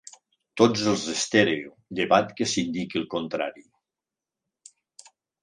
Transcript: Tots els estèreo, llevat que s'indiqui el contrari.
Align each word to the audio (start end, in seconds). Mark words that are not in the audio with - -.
Tots 0.59 0.85
els 0.91 1.03
estèreo, 1.11 1.73
llevat 1.99 2.33
que 2.39 2.47
s'indiqui 2.55 2.99
el 3.03 3.07
contrari. 3.13 3.63